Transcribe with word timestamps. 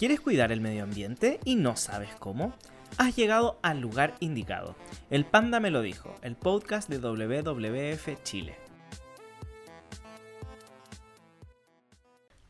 ¿Quieres 0.00 0.22
cuidar 0.22 0.50
el 0.50 0.62
medio 0.62 0.84
ambiente 0.84 1.40
y 1.44 1.56
no 1.56 1.76
sabes 1.76 2.08
cómo? 2.18 2.54
Has 2.96 3.14
llegado 3.16 3.58
al 3.60 3.80
lugar 3.80 4.14
indicado. 4.20 4.74
El 5.10 5.26
Panda 5.26 5.60
me 5.60 5.70
lo 5.70 5.82
dijo, 5.82 6.14
el 6.22 6.36
podcast 6.36 6.88
de 6.88 6.96
WWF 6.96 8.22
Chile. 8.22 8.56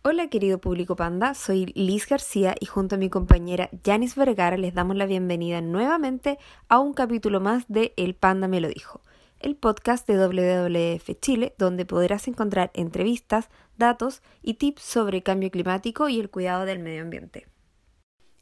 Hola 0.02 0.28
querido 0.28 0.60
público 0.60 0.94
panda, 0.94 1.34
soy 1.34 1.72
Liz 1.74 2.06
García 2.06 2.54
y 2.60 2.66
junto 2.66 2.94
a 2.94 2.98
mi 2.98 3.10
compañera 3.10 3.68
Janice 3.84 4.20
Vergara 4.20 4.56
les 4.56 4.72
damos 4.72 4.94
la 4.94 5.06
bienvenida 5.06 5.60
nuevamente 5.60 6.38
a 6.68 6.78
un 6.78 6.92
capítulo 6.92 7.40
más 7.40 7.64
de 7.66 7.94
El 7.96 8.14
Panda 8.14 8.46
me 8.46 8.60
lo 8.60 8.68
dijo, 8.68 9.02
el 9.40 9.56
podcast 9.56 10.06
de 10.06 10.16
WWF 10.16 11.18
Chile 11.20 11.54
donde 11.58 11.86
podrás 11.86 12.28
encontrar 12.28 12.70
entrevistas, 12.74 13.48
datos 13.76 14.22
y 14.42 14.54
tips 14.54 14.82
sobre 14.82 15.22
cambio 15.22 15.50
climático 15.50 16.08
y 16.08 16.20
el 16.20 16.30
cuidado 16.30 16.66
del 16.66 16.78
medio 16.78 17.02
ambiente. 17.02 17.46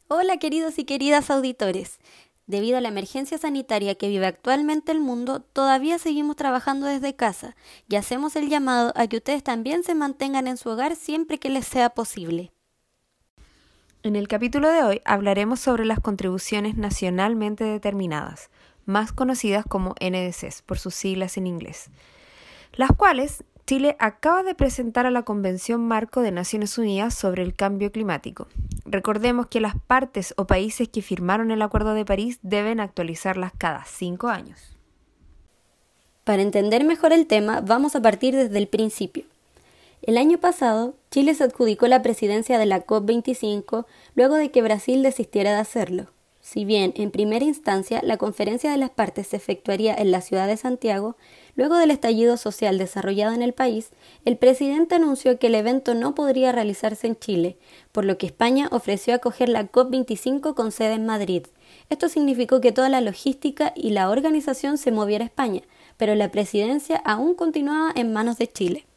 Hola 0.07 0.37
queridos 0.37 0.77
y 0.77 0.85
queridas 0.85 1.29
auditores. 1.29 1.99
Debido 2.47 2.77
a 2.77 2.81
la 2.81 2.89
emergencia 2.89 3.37
sanitaria 3.37 3.93
que 3.95 4.09
vive 4.09 4.25
actualmente 4.25 4.91
el 4.91 4.99
mundo, 4.99 5.39
todavía 5.39 5.99
seguimos 5.99 6.35
trabajando 6.35 6.87
desde 6.87 7.15
casa 7.15 7.55
y 7.87 7.95
hacemos 7.95 8.35
el 8.35 8.49
llamado 8.49 8.91
a 8.95 9.05
que 9.07 9.17
ustedes 9.17 9.43
también 9.43 9.83
se 9.83 9.93
mantengan 9.93 10.47
en 10.47 10.57
su 10.57 10.69
hogar 10.69 10.95
siempre 10.95 11.37
que 11.37 11.49
les 11.49 11.67
sea 11.67 11.91
posible. 11.91 12.51
En 14.01 14.15
el 14.15 14.27
capítulo 14.27 14.69
de 14.69 14.81
hoy 14.81 15.01
hablaremos 15.05 15.59
sobre 15.59 15.85
las 15.85 15.99
contribuciones 15.99 16.75
nacionalmente 16.75 17.65
determinadas, 17.65 18.49
más 18.89 19.13
conocidas 19.13 19.63
como 19.65 19.95
NDCs 20.01 20.63
por 20.63 20.79
sus 20.79 20.95
siglas 20.95 21.37
en 21.37 21.47
inglés, 21.47 21.89
las 22.73 22.91
cuales 22.91 23.43
Chile 23.65 23.95
acaba 23.99 24.41
de 24.41 24.55
presentar 24.55 25.05
a 25.05 25.11
la 25.11 25.21
Convención 25.21 25.87
Marco 25.87 26.21
de 26.21 26.31
Naciones 26.31 26.75
Unidas 26.79 27.13
sobre 27.13 27.43
el 27.43 27.53
Cambio 27.53 27.91
Climático. 27.91 28.47
Recordemos 28.85 29.45
que 29.45 29.61
las 29.61 29.75
partes 29.75 30.33
o 30.37 30.47
países 30.47 30.89
que 30.89 31.03
firmaron 31.03 31.51
el 31.51 31.61
Acuerdo 31.61 31.93
de 31.93 32.03
París 32.03 32.39
deben 32.41 32.79
actualizarlas 32.79 33.51
cada 33.55 33.85
cinco 33.85 34.27
años. 34.27 34.75
Para 36.23 36.41
entender 36.41 36.83
mejor 36.83 37.13
el 37.13 37.27
tema, 37.27 37.61
vamos 37.61 37.95
a 37.95 38.01
partir 38.01 38.35
desde 38.35 38.57
el 38.57 38.67
principio. 38.67 39.23
El 40.01 40.17
año 40.17 40.39
pasado, 40.39 40.95
Chile 41.11 41.35
se 41.35 41.43
adjudicó 41.43 41.87
la 41.87 42.01
presidencia 42.01 42.57
de 42.57 42.65
la 42.65 42.85
COP25 42.85 43.85
luego 44.15 44.35
de 44.35 44.49
que 44.49 44.63
Brasil 44.63 45.03
desistiera 45.03 45.51
de 45.51 45.59
hacerlo. 45.59 46.07
Si 46.51 46.65
bien, 46.65 46.93
en 46.95 47.11
primera 47.11 47.45
instancia, 47.45 48.01
la 48.03 48.17
conferencia 48.17 48.71
de 48.71 48.77
las 48.77 48.89
partes 48.89 49.27
se 49.27 49.35
efectuaría 49.35 49.93
en 49.93 50.09
la 50.09 50.19
ciudad 50.19 50.47
de 50.47 50.57
Santiago, 50.57 51.15
luego 51.53 51.77
del 51.77 51.91
estallido 51.91 52.37
social 52.37 52.79
desarrollado 52.79 53.35
en 53.35 53.43
el 53.43 53.53
país, 53.53 53.91
el 54.25 54.35
presidente 54.35 54.95
anunció 54.95 55.37
que 55.37 55.45
el 55.45 55.53
evento 55.53 55.93
no 55.93 56.15
podría 56.15 56.51
realizarse 56.51 57.05
en 57.05 57.19
Chile, 57.19 57.57
por 57.91 58.03
lo 58.03 58.17
que 58.17 58.25
España 58.25 58.67
ofreció 58.71 59.13
acoger 59.13 59.47
la 59.47 59.71
COP25 59.71 60.55
con 60.55 60.71
sede 60.71 60.93
en 60.93 61.05
Madrid. 61.05 61.45
Esto 61.91 62.09
significó 62.09 62.61
que 62.61 62.71
toda 62.71 62.89
la 62.89 63.01
logística 63.01 63.71
y 63.75 63.91
la 63.91 64.09
organización 64.09 64.79
se 64.79 64.91
moviera 64.91 65.25
a 65.25 65.27
España, 65.27 65.61
pero 65.97 66.15
la 66.15 66.31
presidencia 66.31 66.97
aún 67.05 67.35
continuaba 67.35 67.91
en 67.93 68.11
manos 68.11 68.39
de 68.39 68.51
Chile. 68.51 68.88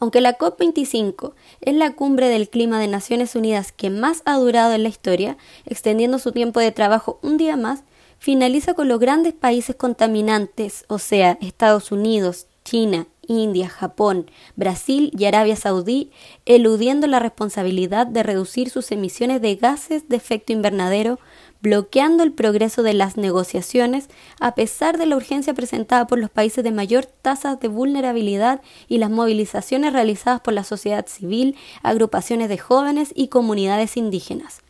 Aunque 0.00 0.20
la 0.20 0.36
COP25 0.38 1.32
es 1.60 1.74
la 1.74 1.94
cumbre 1.94 2.28
del 2.28 2.48
clima 2.48 2.80
de 2.80 2.88
Naciones 2.88 3.34
Unidas 3.34 3.72
que 3.72 3.90
más 3.90 4.22
ha 4.24 4.36
durado 4.36 4.72
en 4.74 4.82
la 4.82 4.88
historia, 4.88 5.36
extendiendo 5.64 6.18
su 6.18 6.32
tiempo 6.32 6.60
de 6.60 6.72
trabajo 6.72 7.18
un 7.22 7.36
día 7.36 7.56
más, 7.56 7.84
finaliza 8.18 8.74
con 8.74 8.88
los 8.88 8.98
grandes 8.98 9.34
países 9.34 9.76
contaminantes, 9.76 10.84
o 10.88 10.98
sea, 10.98 11.38
Estados 11.40 11.92
Unidos, 11.92 12.46
China, 12.64 13.06
India, 13.28 13.68
Japón, 13.68 14.30
Brasil 14.54 15.12
y 15.16 15.24
Arabia 15.24 15.56
Saudí, 15.56 16.10
eludiendo 16.44 17.06
la 17.06 17.18
responsabilidad 17.18 18.06
de 18.06 18.22
reducir 18.22 18.70
sus 18.70 18.90
emisiones 18.92 19.40
de 19.40 19.56
gases 19.56 20.08
de 20.08 20.16
efecto 20.16 20.52
invernadero 20.52 21.18
bloqueando 21.60 22.22
el 22.22 22.32
progreso 22.32 22.82
de 22.82 22.94
las 22.94 23.16
negociaciones 23.16 24.08
a 24.40 24.54
pesar 24.54 24.98
de 24.98 25.06
la 25.06 25.16
urgencia 25.16 25.54
presentada 25.54 26.06
por 26.06 26.18
los 26.18 26.30
países 26.30 26.62
de 26.62 26.70
mayor 26.70 27.06
tasa 27.06 27.56
de 27.56 27.68
vulnerabilidad 27.68 28.60
y 28.88 28.98
las 28.98 29.10
movilizaciones 29.10 29.92
realizadas 29.92 30.40
por 30.40 30.54
la 30.54 30.64
sociedad 30.64 31.06
civil, 31.06 31.56
agrupaciones 31.82 32.48
de 32.48 32.58
jóvenes 32.58 33.12
y 33.14 33.28
comunidades 33.28 33.96
indígenas. 33.96 34.62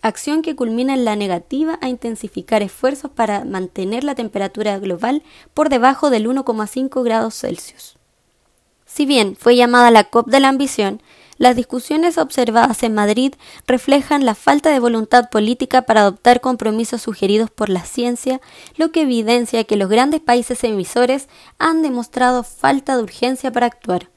Acción 0.00 0.42
que 0.42 0.54
culmina 0.54 0.94
en 0.94 1.04
la 1.04 1.16
negativa 1.16 1.78
a 1.82 1.88
intensificar 1.88 2.62
esfuerzos 2.62 3.10
para 3.10 3.44
mantener 3.44 4.04
la 4.04 4.14
temperatura 4.14 4.78
global 4.78 5.24
por 5.54 5.70
debajo 5.70 6.10
del 6.10 6.28
1,5 6.28 7.02
grados 7.02 7.34
Celsius. 7.34 7.96
Si 8.86 9.06
bien 9.06 9.36
fue 9.36 9.56
llamada 9.56 9.90
la 9.90 10.04
COP 10.04 10.28
de 10.28 10.40
la 10.40 10.48
ambición, 10.48 11.02
las 11.38 11.56
discusiones 11.56 12.18
observadas 12.18 12.82
en 12.82 12.94
Madrid 12.94 13.34
reflejan 13.66 14.26
la 14.26 14.34
falta 14.34 14.70
de 14.70 14.80
voluntad 14.80 15.30
política 15.30 15.82
para 15.82 16.00
adoptar 16.00 16.40
compromisos 16.40 17.02
sugeridos 17.02 17.50
por 17.50 17.68
la 17.68 17.84
ciencia, 17.84 18.40
lo 18.76 18.92
que 18.92 19.02
evidencia 19.02 19.64
que 19.64 19.76
los 19.76 19.88
grandes 19.88 20.20
países 20.20 20.62
emisores 20.64 21.28
han 21.58 21.82
demostrado 21.82 22.42
falta 22.42 22.96
de 22.96 23.02
urgencia 23.02 23.50
para 23.52 23.66
actuar 23.66 24.10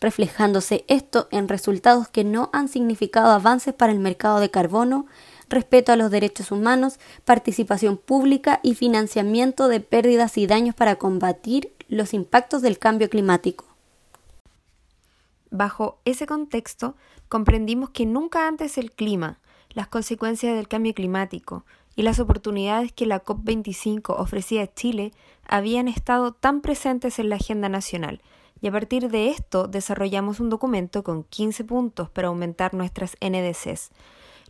reflejándose 0.00 0.84
esto 0.88 1.28
en 1.30 1.48
resultados 1.48 2.08
que 2.08 2.24
no 2.24 2.50
han 2.52 2.68
significado 2.68 3.30
avances 3.30 3.74
para 3.74 3.92
el 3.92 4.00
mercado 4.00 4.40
de 4.40 4.50
carbono, 4.50 5.06
respeto 5.48 5.92
a 5.92 5.96
los 5.96 6.10
derechos 6.10 6.50
humanos, 6.50 6.98
participación 7.24 7.96
pública 7.96 8.60
y 8.62 8.74
financiamiento 8.74 9.68
de 9.68 9.80
pérdidas 9.80 10.36
y 10.36 10.46
daños 10.46 10.74
para 10.74 10.96
combatir 10.96 11.72
los 11.88 12.14
impactos 12.14 12.62
del 12.62 12.78
cambio 12.78 13.08
climático. 13.08 13.73
Bajo 15.56 16.00
ese 16.04 16.26
contexto, 16.26 16.96
comprendimos 17.28 17.90
que 17.90 18.06
nunca 18.06 18.48
antes 18.48 18.76
el 18.76 18.90
clima, 18.90 19.38
las 19.70 19.86
consecuencias 19.86 20.56
del 20.56 20.66
cambio 20.66 20.94
climático 20.94 21.64
y 21.94 22.02
las 22.02 22.18
oportunidades 22.18 22.92
que 22.92 23.06
la 23.06 23.22
COP25 23.22 24.16
ofrecía 24.18 24.62
a 24.62 24.74
Chile 24.74 25.12
habían 25.46 25.86
estado 25.86 26.32
tan 26.32 26.60
presentes 26.60 27.20
en 27.20 27.28
la 27.28 27.36
agenda 27.36 27.68
nacional, 27.68 28.20
y 28.60 28.66
a 28.66 28.72
partir 28.72 29.12
de 29.12 29.28
esto 29.28 29.68
desarrollamos 29.68 30.40
un 30.40 30.50
documento 30.50 31.04
con 31.04 31.22
15 31.22 31.62
puntos 31.62 32.10
para 32.10 32.26
aumentar 32.26 32.74
nuestras 32.74 33.16
NDCs, 33.20 33.92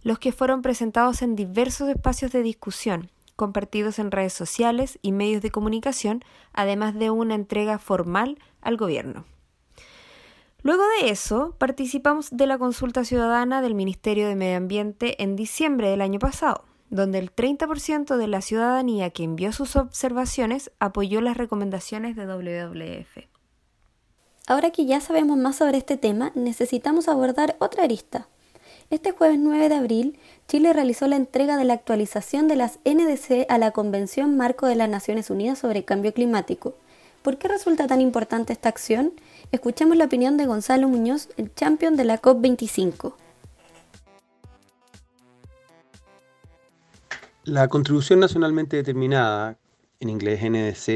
los 0.04 0.18
que 0.18 0.32
fueron 0.32 0.62
presentados 0.62 1.20
en 1.20 1.36
diversos 1.36 1.90
espacios 1.90 2.32
de 2.32 2.42
discusión, 2.42 3.10
compartidos 3.36 3.98
en 3.98 4.10
redes 4.10 4.32
sociales 4.32 4.98
y 5.02 5.12
medios 5.12 5.42
de 5.42 5.50
comunicación, 5.50 6.24
además 6.54 6.94
de 6.94 7.10
una 7.10 7.34
entrega 7.34 7.78
formal 7.78 8.38
al 8.62 8.78
gobierno. 8.78 9.26
Luego 10.64 10.82
de 10.98 11.10
eso, 11.10 11.54
participamos 11.58 12.30
de 12.30 12.46
la 12.46 12.56
consulta 12.56 13.04
ciudadana 13.04 13.60
del 13.60 13.74
Ministerio 13.74 14.26
de 14.26 14.34
Medio 14.34 14.56
Ambiente 14.56 15.22
en 15.22 15.36
diciembre 15.36 15.90
del 15.90 16.00
año 16.00 16.18
pasado, 16.18 16.64
donde 16.88 17.18
el 17.18 17.30
30% 17.30 18.16
de 18.16 18.26
la 18.28 18.40
ciudadanía 18.40 19.10
que 19.10 19.24
envió 19.24 19.52
sus 19.52 19.76
observaciones 19.76 20.70
apoyó 20.78 21.20
las 21.20 21.36
recomendaciones 21.36 22.16
de 22.16 22.24
WWF. 22.24 23.28
Ahora 24.46 24.70
que 24.70 24.86
ya 24.86 25.02
sabemos 25.02 25.36
más 25.36 25.56
sobre 25.56 25.76
este 25.76 25.98
tema, 25.98 26.32
necesitamos 26.34 27.08
abordar 27.08 27.56
otra 27.58 27.84
arista. 27.84 28.28
Este 28.88 29.10
jueves 29.10 29.38
9 29.38 29.68
de 29.68 29.74
abril, 29.74 30.18
Chile 30.48 30.72
realizó 30.72 31.06
la 31.08 31.16
entrega 31.16 31.58
de 31.58 31.64
la 31.64 31.74
actualización 31.74 32.48
de 32.48 32.56
las 32.56 32.78
NDC 32.86 33.44
a 33.50 33.58
la 33.58 33.72
Convención 33.72 34.38
Marco 34.38 34.66
de 34.66 34.76
las 34.76 34.88
Naciones 34.88 35.28
Unidas 35.28 35.58
sobre 35.58 35.84
Cambio 35.84 36.14
Climático. 36.14 36.74
¿Por 37.20 37.36
qué 37.36 37.48
resulta 37.48 37.86
tan 37.86 38.00
importante 38.00 38.54
esta 38.54 38.70
acción? 38.70 39.12
Escuchemos 39.54 39.96
la 39.96 40.06
opinión 40.06 40.36
de 40.36 40.46
Gonzalo 40.46 40.88
Muñoz, 40.88 41.28
el 41.36 41.54
champion 41.54 41.94
de 41.94 42.04
la 42.04 42.20
COP25. 42.20 43.14
La 47.44 47.68
contribución 47.68 48.18
nacionalmente 48.18 48.76
determinada, 48.76 49.56
en 50.00 50.08
inglés 50.08 50.40
NDC, 50.42 50.88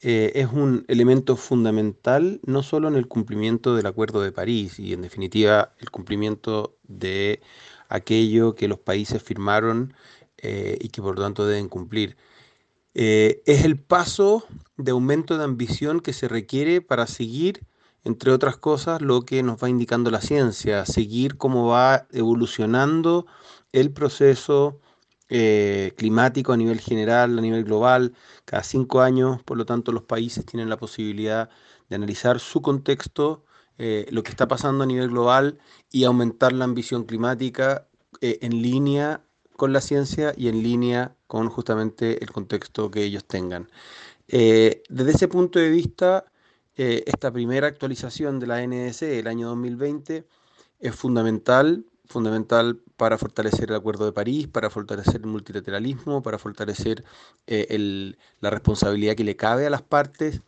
eh, 0.00 0.30
es 0.32 0.46
un 0.52 0.84
elemento 0.86 1.34
fundamental 1.34 2.40
no 2.46 2.62
solo 2.62 2.86
en 2.86 2.94
el 2.94 3.08
cumplimiento 3.08 3.74
del 3.74 3.86
Acuerdo 3.86 4.22
de 4.22 4.30
París 4.30 4.78
y 4.78 4.92
en 4.92 5.02
definitiva 5.02 5.74
el 5.80 5.90
cumplimiento 5.90 6.76
de 6.84 7.40
aquello 7.88 8.54
que 8.54 8.68
los 8.68 8.78
países 8.78 9.20
firmaron 9.20 9.92
eh, 10.38 10.78
y 10.80 10.90
que 10.90 11.02
por 11.02 11.16
lo 11.16 11.22
tanto 11.22 11.48
deben 11.48 11.68
cumplir, 11.68 12.16
eh, 12.94 13.42
es 13.44 13.64
el 13.64 13.76
paso 13.76 14.46
de 14.76 14.92
aumento 14.92 15.36
de 15.36 15.42
ambición 15.42 15.98
que 15.98 16.12
se 16.12 16.28
requiere 16.28 16.80
para 16.80 17.08
seguir, 17.08 17.66
entre 18.04 18.32
otras 18.32 18.56
cosas, 18.56 19.02
lo 19.02 19.22
que 19.22 19.42
nos 19.42 19.62
va 19.62 19.68
indicando 19.68 20.10
la 20.10 20.20
ciencia, 20.20 20.86
seguir 20.86 21.36
cómo 21.36 21.66
va 21.68 22.06
evolucionando 22.12 23.26
el 23.72 23.92
proceso 23.92 24.80
eh, 25.28 25.92
climático 25.96 26.52
a 26.52 26.56
nivel 26.56 26.80
general, 26.80 27.38
a 27.38 27.42
nivel 27.42 27.64
global. 27.64 28.14
Cada 28.44 28.62
cinco 28.62 29.00
años, 29.00 29.42
por 29.42 29.56
lo 29.56 29.64
tanto, 29.66 29.92
los 29.92 30.02
países 30.04 30.44
tienen 30.44 30.68
la 30.68 30.76
posibilidad 30.76 31.48
de 31.88 31.96
analizar 31.96 32.40
su 32.40 32.60
contexto, 32.62 33.44
eh, 33.78 34.06
lo 34.10 34.22
que 34.22 34.30
está 34.30 34.48
pasando 34.48 34.84
a 34.84 34.86
nivel 34.86 35.08
global 35.08 35.58
y 35.90 36.04
aumentar 36.04 36.52
la 36.52 36.64
ambición 36.64 37.04
climática 37.04 37.88
en 38.20 38.62
línea 38.62 39.22
con 39.56 39.72
la 39.72 39.80
ciencia 39.80 40.32
y 40.36 40.48
en 40.48 40.62
línea 40.62 41.14
con 41.26 41.48
justamente 41.48 42.22
el 42.22 42.30
contexto 42.32 42.90
que 42.90 43.04
ellos 43.04 43.24
tengan. 43.24 43.68
Eh, 44.28 44.82
desde 44.88 45.12
ese 45.12 45.28
punto 45.28 45.58
de 45.58 45.70
vista, 45.70 46.24
eh, 46.76 47.04
esta 47.06 47.30
primera 47.30 47.66
actualización 47.66 48.40
de 48.40 48.46
la 48.46 48.66
NDC 48.66 49.00
del 49.00 49.26
año 49.26 49.48
2020 49.48 50.26
es 50.80 50.94
fundamental 50.94 51.84
fundamental 52.06 52.78
para 52.96 53.16
fortalecer 53.16 53.70
el 53.70 53.76
Acuerdo 53.76 54.04
de 54.04 54.12
París, 54.12 54.46
para 54.46 54.68
fortalecer 54.68 55.16
el 55.16 55.26
multilateralismo, 55.26 56.22
para 56.22 56.38
fortalecer 56.38 57.04
eh, 57.46 58.14
la 58.40 58.50
responsabilidad 58.50 59.14
que 59.14 59.24
le 59.24 59.36
cabe 59.36 59.66
a 59.66 59.70
las 59.70 59.80
partes 59.80 60.42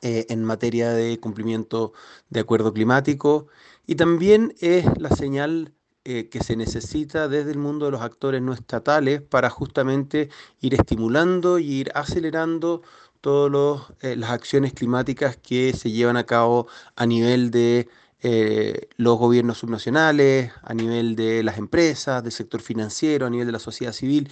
eh, 0.00 0.24
en 0.30 0.44
materia 0.44 0.90
de 0.92 1.20
cumplimiento 1.20 1.92
de 2.30 2.40
acuerdo 2.40 2.72
climático. 2.72 3.48
Y 3.86 3.96
también 3.96 4.54
es 4.60 4.86
la 4.98 5.10
señal 5.10 5.74
que 6.04 6.40
se 6.42 6.56
necesita 6.56 7.28
desde 7.28 7.50
el 7.50 7.58
mundo 7.58 7.84
de 7.84 7.92
los 7.92 8.00
actores 8.00 8.40
no 8.40 8.54
estatales 8.54 9.20
para 9.20 9.50
justamente 9.50 10.30
ir 10.62 10.72
estimulando 10.72 11.58
y 11.58 11.70
ir 11.70 11.90
acelerando 11.94 12.80
todas 13.20 13.82
las 14.00 14.30
acciones 14.30 14.72
climáticas 14.72 15.36
que 15.36 15.72
se 15.72 15.90
llevan 15.90 16.16
a 16.16 16.24
cabo 16.24 16.68
a 16.96 17.06
nivel 17.06 17.50
de 17.50 17.88
eh, 18.20 18.88
los 18.96 19.16
gobiernos 19.16 19.58
subnacionales, 19.58 20.52
a 20.62 20.74
nivel 20.74 21.14
de 21.14 21.42
las 21.44 21.58
empresas, 21.58 22.22
del 22.22 22.32
sector 22.32 22.60
financiero, 22.60 23.26
a 23.26 23.30
nivel 23.30 23.46
de 23.46 23.52
la 23.52 23.58
sociedad 23.60 23.92
civil, 23.92 24.30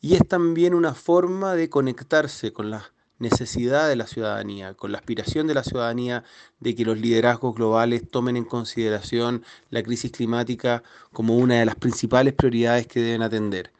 y 0.00 0.14
es 0.14 0.26
también 0.26 0.74
una 0.74 0.94
forma 0.94 1.54
de 1.54 1.68
conectarse 1.68 2.52
con 2.52 2.70
la 2.70 2.92
necesidad 3.18 3.88
de 3.88 3.96
la 3.96 4.06
ciudadanía, 4.06 4.74
con 4.74 4.92
la 4.92 4.98
aspiración 4.98 5.46
de 5.46 5.54
la 5.54 5.64
ciudadanía 5.64 6.24
de 6.60 6.74
que 6.74 6.84
los 6.84 6.98
liderazgos 6.98 7.54
globales 7.54 8.10
tomen 8.10 8.36
en 8.36 8.44
consideración 8.44 9.44
la 9.70 9.82
crisis 9.82 10.12
climática 10.12 10.82
como 11.12 11.36
una 11.36 11.56
de 11.56 11.66
las 11.66 11.76
principales 11.76 12.34
prioridades 12.34 12.86
que 12.86 13.00
deben 13.00 13.22
atender. 13.22 13.72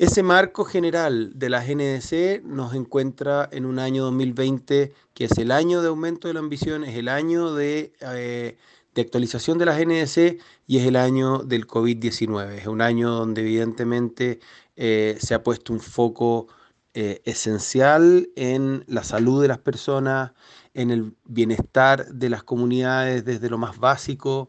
Ese 0.00 0.22
marco 0.22 0.64
general 0.64 1.30
de 1.34 1.50
la 1.50 1.62
GNDC 1.62 2.42
nos 2.42 2.72
encuentra 2.72 3.46
en 3.52 3.66
un 3.66 3.78
año 3.78 4.04
2020 4.04 4.94
que 5.12 5.24
es 5.24 5.36
el 5.36 5.50
año 5.50 5.82
de 5.82 5.88
aumento 5.88 6.26
de 6.26 6.32
la 6.32 6.40
ambición, 6.40 6.84
es 6.84 6.96
el 6.96 7.06
año 7.06 7.52
de, 7.52 7.92
eh, 8.00 8.56
actualización 8.96 9.58
de 9.58 9.66
la 9.66 9.78
GNDC 9.78 10.38
y 10.66 10.78
es 10.78 10.86
el 10.86 10.96
año 10.96 11.40
del 11.40 11.66
COVID-19. 11.66 12.52
Es 12.54 12.66
un 12.66 12.80
año 12.80 13.10
donde 13.10 13.42
evidentemente 13.42 14.40
eh, 14.74 15.18
se 15.20 15.34
ha 15.34 15.42
puesto 15.42 15.74
un 15.74 15.80
foco 15.80 16.48
eh, 16.94 17.20
esencial 17.26 18.30
en 18.36 18.84
la 18.86 19.04
salud 19.04 19.42
de 19.42 19.48
las 19.48 19.58
personas, 19.58 20.32
en 20.72 20.90
el 20.90 21.14
bienestar 21.26 22.06
de 22.06 22.30
las 22.30 22.42
comunidades 22.42 23.26
desde 23.26 23.50
lo 23.50 23.58
más 23.58 23.76
básico. 23.78 24.48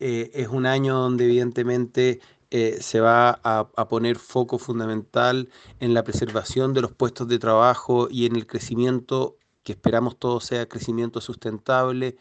es 0.00 0.48
un 0.48 0.66
año 0.66 0.98
donde 0.98 1.26
evidentemente 1.26 2.18
eh, 2.54 2.82
se 2.82 3.00
va 3.00 3.40
a, 3.42 3.88
poner 3.88 4.18
foco 4.18 4.58
fundamental 4.58 5.48
en 5.80 5.94
la 5.94 6.04
preservación 6.04 6.74
de 6.74 6.82
los 6.82 6.92
puestos 6.92 7.26
de 7.26 7.38
trabajo 7.38 8.08
y 8.10 8.26
en 8.26 8.36
el 8.36 8.46
crecimiento, 8.46 9.38
que 9.62 9.72
esperamos 9.72 10.18
todo 10.18 10.38
sea 10.38 10.68
crecimiento 10.68 11.22
sustentable. 11.22 12.18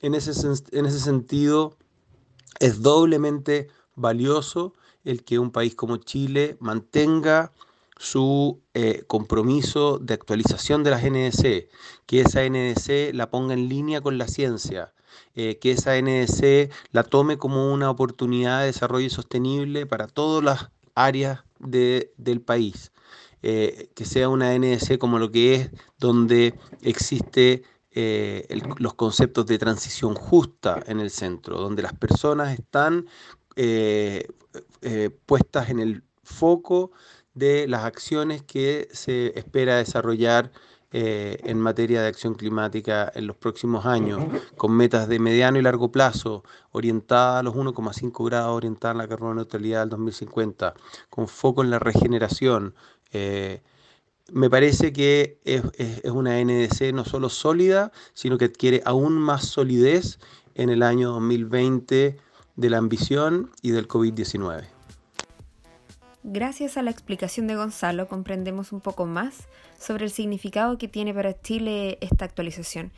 En 0.00 0.14
ese, 0.14 0.32
en 0.72 0.84
ese 0.84 1.00
sentido, 1.00 1.78
es 2.60 2.82
doblemente 2.82 3.68
valioso 3.94 4.74
el 5.02 5.24
que 5.24 5.38
un 5.38 5.50
país 5.50 5.74
como 5.74 5.96
Chile 5.96 6.58
mantenga 6.60 7.50
su 7.96 8.60
eh, 8.74 9.04
compromiso 9.06 9.98
de 9.98 10.12
actualización 10.12 10.84
de 10.84 10.90
la 10.90 10.98
NDC, 10.98 11.70
que 12.04 12.20
esa 12.20 12.46
NDC 12.46 13.14
la 13.14 13.30
ponga 13.30 13.54
en 13.54 13.70
línea 13.70 14.02
con 14.02 14.18
la 14.18 14.28
ciencia, 14.28 14.92
eh, 15.34 15.58
que 15.58 15.72
esa 15.72 16.00
NDC 16.00 16.70
la 16.92 17.02
tome 17.02 17.38
como 17.38 17.72
una 17.72 17.90
oportunidad 17.90 18.60
de 18.60 18.66
desarrollo 18.66 19.10
sostenible 19.10 19.86
para 19.86 20.06
todas 20.06 20.44
las 20.44 20.70
áreas 20.94 21.40
del 21.58 22.40
país. 22.40 22.92
Eh, 23.42 23.90
que 23.94 24.06
sea 24.06 24.30
una 24.30 24.56
NDC 24.56 24.98
como 24.98 25.18
lo 25.18 25.30
que 25.30 25.54
es, 25.54 25.70
donde 25.98 26.54
existe 26.80 27.62
eh, 27.90 28.46
los 28.78 28.94
conceptos 28.94 29.46
de 29.46 29.58
transición 29.58 30.14
justa 30.14 30.82
en 30.86 30.98
el 31.00 31.10
centro, 31.10 31.60
donde 31.60 31.82
las 31.82 31.92
personas 31.92 32.58
están 32.58 33.06
puestas 35.26 35.70
en 35.70 35.78
el 35.78 36.02
foco 36.22 36.90
de 37.34 37.68
las 37.68 37.84
acciones 37.84 38.42
que 38.42 38.88
se 38.92 39.38
espera 39.38 39.76
desarrollar 39.76 40.50
eh, 40.96 41.40
en 41.42 41.58
materia 41.58 42.02
de 42.02 42.06
acción 42.06 42.34
climática 42.34 43.10
en 43.16 43.26
los 43.26 43.34
próximos 43.34 43.84
años, 43.84 44.22
con 44.56 44.76
metas 44.76 45.08
de 45.08 45.18
mediano 45.18 45.58
y 45.58 45.62
largo 45.62 45.90
plazo, 45.90 46.44
orientadas 46.70 47.40
a 47.40 47.42
los 47.42 47.56
1,5 47.56 48.24
grados, 48.26 48.56
orientadas 48.56 48.94
a 48.94 48.98
la 48.98 49.08
carbono 49.08 49.34
neutralidad 49.34 49.80
del 49.80 49.88
2050, 49.88 50.72
con 51.10 51.26
foco 51.26 51.64
en 51.64 51.70
la 51.70 51.80
regeneración. 51.80 52.76
Eh, 53.10 53.60
me 54.30 54.48
parece 54.48 54.92
que 54.92 55.40
es, 55.42 55.64
es, 55.78 56.12
una 56.12 56.40
NDC 56.40 56.94
no 56.94 57.04
solo 57.04 57.28
sólida, 57.28 57.90
sino 58.12 58.38
que 58.38 58.44
adquiere 58.44 58.80
aún 58.84 59.14
más 59.14 59.46
solidez 59.46 60.20
en 60.54 60.70
el 60.70 60.84
año 60.84 61.10
2020 61.10 62.18
de 62.54 62.70
la 62.70 62.78
ambición 62.78 63.50
y 63.62 63.72
del 63.72 63.88
COVID-19. 63.88 64.73
Gracias 66.26 66.78
a 66.78 66.82
la 66.82 66.90
explicación 66.90 67.46
de 67.46 67.54
Gonzalo 67.54 68.08
comprendemos 68.08 68.72
un 68.72 68.80
poco 68.80 69.04
más 69.04 69.46
sobre 69.78 70.06
el 70.06 70.10
significado 70.10 70.78
que 70.78 70.88
tiene 70.88 71.12
para 71.12 71.38
Chile 71.38 71.98
esta 72.00 72.24
actualización. 72.24 72.92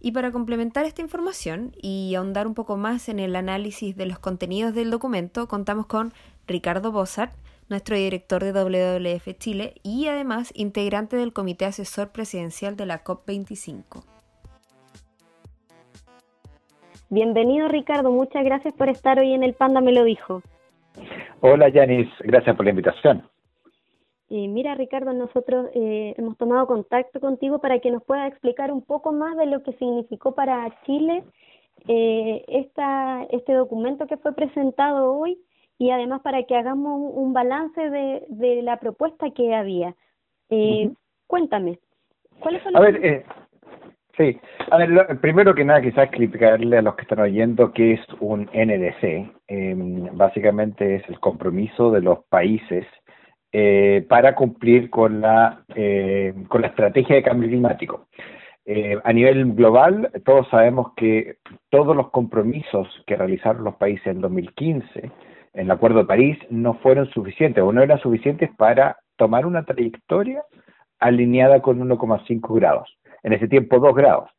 Y 0.00 0.12
para 0.12 0.32
complementar 0.32 0.86
esta 0.86 1.02
información 1.02 1.76
y 1.82 2.14
ahondar 2.14 2.46
un 2.46 2.54
poco 2.54 2.78
más 2.78 3.10
en 3.10 3.18
el 3.18 3.36
análisis 3.36 3.94
de 3.94 4.06
los 4.06 4.18
contenidos 4.18 4.74
del 4.74 4.90
documento, 4.90 5.48
contamos 5.48 5.84
con 5.84 6.14
Ricardo 6.46 6.92
Bossart, 6.92 7.34
nuestro 7.68 7.94
director 7.94 8.42
de 8.42 8.52
WWF 8.52 9.36
Chile 9.38 9.74
y 9.82 10.06
además 10.06 10.50
integrante 10.54 11.16
del 11.16 11.34
Comité 11.34 11.66
Asesor 11.66 12.08
Presidencial 12.08 12.74
de 12.76 12.86
la 12.86 13.04
COP25. 13.04 14.02
Bienvenido 17.10 17.68
Ricardo, 17.68 18.10
muchas 18.10 18.42
gracias 18.42 18.72
por 18.72 18.88
estar 18.88 19.18
hoy 19.18 19.34
en 19.34 19.42
el 19.42 19.52
Panda 19.52 19.82
Me 19.82 19.92
lo 19.92 20.04
dijo. 20.04 20.42
Hola 21.40 21.68
Yanis, 21.68 22.08
gracias 22.20 22.56
por 22.56 22.64
la 22.64 22.70
invitación. 22.70 23.28
mira 24.28 24.74
Ricardo, 24.74 25.12
nosotros 25.12 25.68
eh, 25.74 26.14
hemos 26.16 26.36
tomado 26.36 26.66
contacto 26.66 27.20
contigo 27.20 27.60
para 27.60 27.78
que 27.80 27.90
nos 27.90 28.02
pueda 28.04 28.26
explicar 28.26 28.72
un 28.72 28.82
poco 28.82 29.12
más 29.12 29.36
de 29.36 29.46
lo 29.46 29.62
que 29.62 29.72
significó 29.74 30.34
para 30.34 30.68
Chile 30.84 31.24
eh, 31.88 32.44
esta, 32.48 33.24
este 33.30 33.52
documento 33.54 34.06
que 34.06 34.16
fue 34.16 34.34
presentado 34.34 35.14
hoy 35.14 35.38
y 35.78 35.90
además 35.90 36.20
para 36.22 36.44
que 36.44 36.54
hagamos 36.54 37.12
un, 37.14 37.32
balance 37.32 37.80
de, 37.90 38.24
de, 38.28 38.62
la 38.62 38.78
propuesta 38.78 39.30
que 39.30 39.54
había. 39.54 39.96
Eh, 40.48 40.92
Cuéntame, 41.26 41.78
¿cuáles 42.40 42.62
son 42.62 42.74
los... 42.74 42.82
A 42.82 42.84
ver, 42.84 43.04
eh, 43.04 43.24
Sí, 44.16 44.38
a 44.70 44.76
ver, 44.76 45.20
primero 45.20 45.54
que 45.54 45.64
nada 45.64 45.80
quizás 45.80 46.04
explicarle 46.04 46.76
a 46.76 46.82
los 46.82 46.96
que 46.96 47.02
están 47.02 47.20
oyendo 47.20 47.72
qué 47.72 47.94
es 47.94 48.00
un 48.20 48.42
NDC. 48.52 49.32
Em, 49.48 50.16
básicamente 50.16 50.96
es 50.96 51.08
el 51.08 51.18
compromiso 51.18 51.90
de 51.90 52.02
los 52.02 52.18
países 52.28 52.86
eh, 53.52 54.04
para 54.08 54.34
cumplir 54.34 54.90
con 54.90 55.22
la, 55.22 55.64
eh, 55.74 56.34
con 56.48 56.60
la 56.60 56.68
estrategia 56.68 57.16
de 57.16 57.22
cambio 57.22 57.48
climático. 57.48 58.08
Eh, 58.66 58.98
a 59.02 59.12
nivel 59.14 59.54
global, 59.54 60.10
todos 60.24 60.46
sabemos 60.50 60.92
que 60.94 61.36
todos 61.70 61.96
los 61.96 62.10
compromisos 62.10 62.88
que 63.06 63.16
realizaron 63.16 63.64
los 63.64 63.76
países 63.76 64.06
en 64.08 64.20
2015 64.20 65.00
en 65.54 65.60
el 65.60 65.70
Acuerdo 65.70 66.00
de 66.00 66.04
París 66.04 66.38
no 66.50 66.74
fueron 66.74 67.08
suficientes 67.10 67.64
o 67.64 67.72
no 67.72 67.82
eran 67.82 67.98
suficientes 67.98 68.50
para 68.58 68.98
tomar 69.16 69.46
una 69.46 69.64
trayectoria 69.64 70.42
alineada 71.00 71.62
con 71.62 71.80
1,5 71.80 72.54
grados 72.54 72.98
en 73.22 73.32
ese 73.32 73.48
tiempo 73.48 73.78
2 73.78 73.94
grados. 73.94 74.30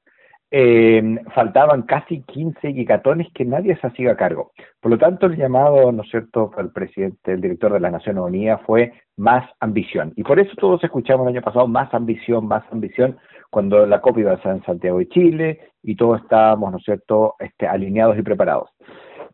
Eh, 0.55 1.01
faltaban 1.33 1.81
casi 1.81 2.21
15 2.21 2.73
gigatones 2.73 3.27
que 3.33 3.43
se 3.43 3.87
hacía 3.87 4.15
cargo. 4.15 4.51
Por 4.79 4.91
lo 4.91 4.99
tanto, 4.99 5.25
el 5.25 5.35
llamado, 5.35 5.91
¿no 5.91 6.03
es 6.03 6.09
cierto?, 6.11 6.51
al 6.55 6.71
presidente, 6.71 7.33
el 7.33 7.41
director 7.41 7.73
de 7.73 7.79
la 7.79 7.89
Naciones 7.89 8.23
Unidas 8.23 8.61
fue 8.67 8.93
más 9.17 9.49
ambición. 9.59 10.13
Y 10.15 10.21
por 10.21 10.39
eso 10.39 10.51
todos 10.57 10.83
escuchamos 10.83 11.25
el 11.25 11.33
año 11.33 11.41
pasado 11.41 11.67
más 11.67 11.91
ambición, 11.91 12.47
más 12.47 12.63
ambición, 12.71 13.17
cuando 13.49 13.87
la 13.87 13.99
COP 13.99 14.19
iba 14.19 14.33
a 14.33 14.41
ser 14.43 14.51
en 14.51 14.63
Santiago 14.63 14.99
de 14.99 15.07
Chile 15.09 15.59
y 15.81 15.95
todos 15.95 16.21
estábamos, 16.21 16.71
¿no 16.71 16.77
es 16.77 16.83
cierto?, 16.83 17.33
este, 17.39 17.65
alineados 17.65 18.15
y 18.19 18.21
preparados. 18.21 18.69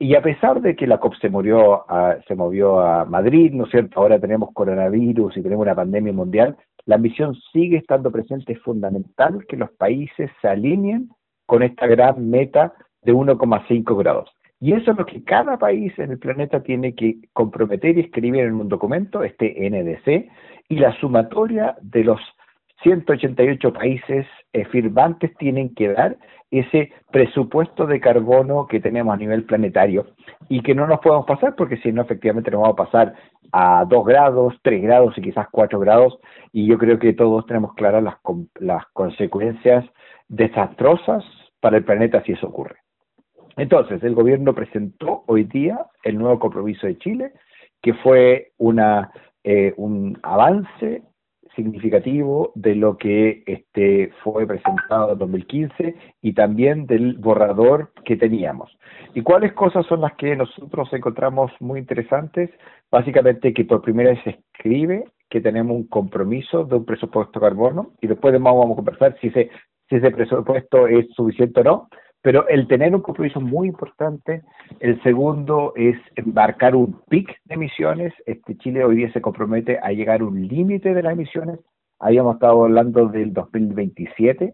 Y 0.01 0.15
a 0.15 0.21
pesar 0.21 0.61
de 0.61 0.77
que 0.77 0.87
la 0.87 0.97
COP 0.97 1.15
se, 1.15 1.29
murió 1.29 1.85
se 2.25 2.33
movió 2.35 2.79
a 2.79 3.03
Madrid, 3.03 3.51
¿no 3.53 3.65
es 3.65 3.71
cierto?, 3.71 3.99
ahora 3.99 4.17
tenemos 4.17 4.53
coronavirus 4.53 5.35
y 5.35 5.43
tenemos 5.43 5.63
una 5.63 5.75
pandemia 5.75 6.13
mundial, 6.13 6.55
la 6.85 6.95
ambición 6.95 7.35
sigue 7.51 7.77
estando 7.77 8.09
presente. 8.09 8.53
Es 8.53 8.61
fundamental 8.61 9.45
que 9.47 9.57
los 9.57 9.69
países 9.71 10.31
se 10.41 10.47
alineen 10.47 11.09
con 11.45 11.63
esta 11.63 11.85
gran 11.85 12.29
meta 12.29 12.73
de 13.01 13.13
1,5 13.13 13.97
grados. 13.97 14.29
Y 14.61 14.73
eso 14.73 14.91
es 14.91 14.97
lo 14.97 15.05
que 15.05 15.23
cada 15.23 15.57
país 15.57 15.97
en 15.99 16.11
el 16.11 16.19
planeta 16.19 16.63
tiene 16.63 16.95
que 16.95 17.17
comprometer 17.33 17.97
y 17.97 18.01
escribir 18.01 18.45
en 18.45 18.55
un 18.55 18.69
documento, 18.69 19.23
este 19.23 19.53
NDC, 19.69 20.29
y 20.69 20.75
la 20.77 20.93
sumatoria 20.99 21.75
de 21.81 22.03
los 22.05 22.19
188 22.83 23.73
países 23.73 24.25
eh, 24.53 24.65
firmantes 24.65 25.35
tienen 25.37 25.73
que 25.75 25.89
dar 25.89 26.17
ese 26.51 26.91
presupuesto 27.11 27.85
de 27.85 27.99
carbono 27.99 28.67
que 28.67 28.79
tenemos 28.79 29.13
a 29.13 29.17
nivel 29.17 29.43
planetario 29.43 30.07
y 30.47 30.61
que 30.61 30.73
no 30.73 30.87
nos 30.87 30.99
podemos 30.99 31.25
pasar 31.25 31.55
porque 31.55 31.77
si 31.77 31.91
no 31.91 32.01
efectivamente 32.01 32.49
nos 32.51 32.61
vamos 32.61 32.73
a 32.79 32.83
pasar 32.83 33.13
a 33.51 33.85
2 33.87 34.05
grados, 34.05 34.55
3 34.63 34.81
grados 34.81 35.17
y 35.17 35.21
quizás 35.21 35.47
4 35.51 35.79
grados 35.79 36.19
y 36.51 36.65
yo 36.65 36.77
creo 36.77 36.97
que 36.97 37.13
todos 37.13 37.45
tenemos 37.45 37.73
claras 37.75 38.03
las, 38.03 38.15
las 38.59 38.85
consecuencias 38.93 39.85
desastrosas 40.27 41.23
para 41.59 41.77
el 41.77 41.83
planeta 41.83 42.23
si 42.23 42.31
eso 42.31 42.47
ocurre. 42.47 42.77
Entonces, 43.57 44.01
el 44.03 44.15
gobierno 44.15 44.55
presentó 44.55 45.23
hoy 45.27 45.43
día 45.43 45.85
el 46.03 46.17
nuevo 46.17 46.39
compromiso 46.39 46.87
de 46.87 46.97
Chile, 46.97 47.33
que 47.81 47.93
fue 47.95 48.53
una, 48.57 49.11
eh, 49.43 49.73
un 49.75 50.17
avance 50.23 51.03
significativo 51.59 52.51
de 52.55 52.75
lo 52.75 52.97
que 52.97 53.43
este, 53.45 54.11
fue 54.23 54.47
presentado 54.47 55.13
en 55.13 55.19
2015 55.19 55.95
y 56.21 56.33
también 56.33 56.85
del 56.85 57.17
borrador 57.17 57.91
que 58.05 58.15
teníamos. 58.15 58.71
¿Y 59.13 59.21
cuáles 59.21 59.53
cosas 59.53 59.85
son 59.87 60.01
las 60.01 60.13
que 60.13 60.35
nosotros 60.35 60.87
encontramos 60.93 61.51
muy 61.59 61.79
interesantes? 61.79 62.49
Básicamente 62.89 63.53
que 63.53 63.65
por 63.65 63.81
primera 63.81 64.11
vez 64.11 64.23
se 64.23 64.29
escribe 64.29 65.03
que 65.29 65.41
tenemos 65.41 65.75
un 65.75 65.87
compromiso 65.87 66.63
de 66.63 66.77
un 66.77 66.85
presupuesto 66.85 67.39
carbono 67.39 67.91
y 68.01 68.07
después 68.07 68.31
de 68.31 68.39
más 68.39 68.53
vamos 68.53 68.73
a 68.73 68.75
conversar 68.77 69.17
si 69.19 69.27
ese, 69.27 69.49
si 69.89 69.97
ese 69.97 70.11
presupuesto 70.11 70.87
es 70.87 71.07
suficiente 71.13 71.59
o 71.59 71.63
no, 71.63 71.89
pero 72.21 72.47
el 72.47 72.67
tener 72.67 72.93
un 72.93 73.01
compromiso 73.01 73.39
muy 73.39 73.67
importante. 73.67 74.43
El 74.79 75.01
segundo 75.03 75.73
es 75.75 75.97
embarcar 76.15 76.75
un 76.75 77.01
pic 77.09 77.29
de 77.45 77.55
emisiones. 77.55 78.13
Este 78.25 78.57
Chile 78.57 78.83
hoy 78.83 78.97
día 78.97 79.13
se 79.13 79.21
compromete 79.21 79.79
a 79.81 79.91
llegar 79.91 80.21
a 80.21 80.25
un 80.25 80.47
límite 80.47 80.93
de 80.93 81.03
las 81.03 81.13
emisiones. 81.13 81.59
Habíamos 81.99 82.35
estado 82.35 82.63
hablando 82.63 83.07
del 83.07 83.33
2027 83.33 84.53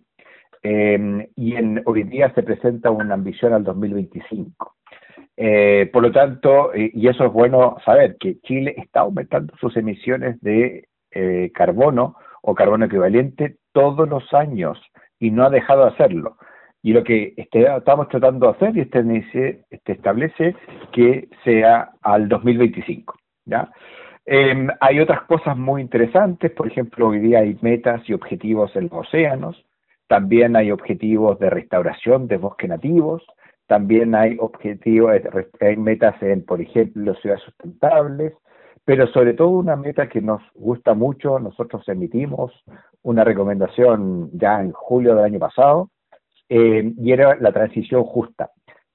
eh, 0.63 1.29
y 1.35 1.55
en, 1.55 1.81
hoy 1.85 2.03
día 2.03 2.33
se 2.33 2.43
presenta 2.43 2.91
una 2.91 3.13
ambición 3.13 3.53
al 3.53 3.63
2025. 3.63 4.75
Eh, 5.37 5.89
por 5.91 6.03
lo 6.03 6.11
tanto, 6.11 6.73
eh, 6.73 6.91
y 6.93 7.07
eso 7.07 7.25
es 7.25 7.33
bueno 7.33 7.75
saber, 7.83 8.17
que 8.17 8.39
Chile 8.41 8.73
está 8.77 9.01
aumentando 9.01 9.53
sus 9.57 9.75
emisiones 9.75 10.39
de 10.41 10.87
eh, 11.11 11.51
carbono 11.53 12.15
o 12.41 12.55
carbono 12.55 12.85
equivalente 12.85 13.57
todos 13.73 14.07
los 14.07 14.33
años 14.33 14.79
y 15.19 15.31
no 15.31 15.45
ha 15.45 15.49
dejado 15.49 15.85
de 15.85 15.91
hacerlo. 15.91 16.37
Y 16.85 16.93
lo 16.93 17.03
que 17.03 17.33
este, 17.35 17.63
estamos 17.63 18.07
tratando 18.09 18.45
de 18.45 18.51
hacer 18.51 18.77
y 18.77 18.81
este, 18.81 19.59
este 19.71 19.93
establece 19.93 20.55
que 20.91 21.27
sea 21.43 21.89
al 22.03 22.29
2025. 22.29 23.15
¿ya? 23.45 23.71
Em, 24.23 24.67
hay 24.79 24.99
otras 24.99 25.23
cosas 25.23 25.57
muy 25.57 25.81
interesantes, 25.81 26.51
por 26.51 26.67
ejemplo, 26.67 27.07
hoy 27.07 27.21
día 27.21 27.39
hay 27.39 27.57
metas 27.61 28.07
y 28.07 28.13
objetivos 28.13 28.75
en 28.75 28.83
los 28.83 29.07
océanos, 29.07 29.65
también 30.05 30.55
hay 30.55 30.69
objetivos 30.69 31.39
de 31.39 31.49
restauración 31.49 32.27
de 32.27 32.37
bosques 32.37 32.69
nativos, 32.69 33.23
también 33.65 34.13
hay 34.13 34.37
objetivos, 34.39 35.11
hay 35.61 35.77
metas 35.77 36.21
en, 36.21 36.45
por 36.45 36.61
ejemplo, 36.61 37.15
ciudades 37.15 37.41
sustentables, 37.45 38.33
pero 38.85 39.07
sobre 39.07 39.33
todo 39.33 39.49
una 39.49 39.75
meta 39.75 40.07
que 40.07 40.21
nos 40.21 40.43
gusta 40.53 40.93
mucho, 40.93 41.39
nosotros 41.39 41.81
emitimos 41.89 42.53
una 43.01 43.23
recomendación 43.23 44.29
ya 44.33 44.61
en 44.61 44.71
julio 44.71 45.15
del 45.15 45.25
año 45.25 45.39
pasado, 45.39 45.89
eh, 46.49 46.93
y 46.97 47.11
era 47.11 47.35
la 47.35 47.51
transición 47.51 48.03
justa. 48.03 48.51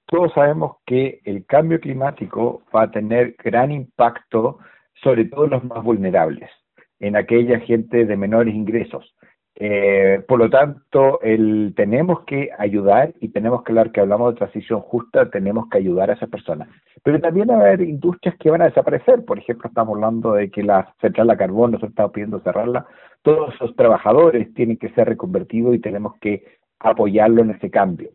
Todos 0.07 0.33
sabemos 0.33 0.79
que 0.87 1.21
el 1.25 1.47
cambio 1.47 1.81
climático 1.81 2.63
va 2.75 2.83
a 2.83 2.91
tener 2.91 3.37
gran 3.43 3.71
impacto 3.71 4.59
sobre 5.03 5.25
todo 5.27 5.45
en 5.45 5.51
los 5.51 5.65
más 5.65 5.83
vulnerables, 5.83 6.51
en 6.99 7.17
aquella 7.17 7.61
gente 7.61 8.05
de 8.05 8.17
menores 8.17 8.55
ingresos. 8.55 9.15
Eh, 9.63 10.23
por 10.27 10.39
lo 10.39 10.49
tanto, 10.49 11.21
el, 11.21 11.75
tenemos 11.77 12.25
que 12.25 12.51
ayudar 12.59 13.13
y 13.21 13.29
tenemos 13.29 13.63
que 13.63 13.73
hablar 13.73 13.93
que 13.93 14.01
hablamos 14.01 14.33
de 14.33 14.39
transición 14.39 14.81
justa, 14.81 15.29
tenemos 15.31 15.69
que 15.69 15.79
ayudar 15.79 16.11
a 16.11 16.15
esas 16.15 16.31
personas. 16.31 16.69
Pero 17.03 17.21
también 17.21 17.51
va 17.51 17.55
a 17.55 17.61
haber 17.61 17.83
industrias 17.83 18.37
que 18.39 18.51
van 18.51 18.63
a 18.63 18.67
desaparecer. 18.67 19.25
Por 19.25 19.39
ejemplo, 19.39 19.69
estamos 19.69 19.95
hablando 19.97 20.33
de 20.33 20.51
que 20.51 20.63
la 20.63 20.95
central 21.01 21.29
de 21.29 21.37
carbón, 21.37 21.73
nosotros 21.73 21.91
estamos 21.91 22.13
pidiendo 22.13 22.41
cerrarla. 22.41 22.87
Todos 23.23 23.55
esos 23.55 23.77
trabajadores 23.77 24.53
tienen 24.55 24.79
que 24.79 24.91
ser 24.91 25.09
reconvertidos 25.09 25.75
y 25.75 25.79
tenemos 25.79 26.15
que 26.21 26.43
apoyarlo 26.81 27.43
en 27.43 27.51
ese 27.51 27.71
cambio. 27.71 28.11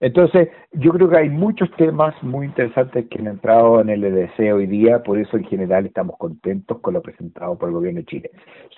Entonces, 0.00 0.48
yo 0.72 0.92
creo 0.92 1.08
que 1.08 1.16
hay 1.16 1.30
muchos 1.30 1.70
temas 1.76 2.14
muy 2.22 2.46
interesantes 2.46 3.06
que 3.08 3.18
han 3.18 3.28
entrado 3.28 3.80
en 3.80 3.88
el 3.88 4.04
EDC 4.04 4.54
hoy 4.54 4.66
día, 4.66 5.02
por 5.02 5.18
eso 5.18 5.36
en 5.36 5.44
general 5.44 5.86
estamos 5.86 6.16
contentos 6.18 6.80
con 6.80 6.94
lo 6.94 7.02
presentado 7.02 7.56
por 7.56 7.68
el 7.68 7.74
gobierno 7.74 8.00
de 8.00 8.06
Chile. 8.06 8.30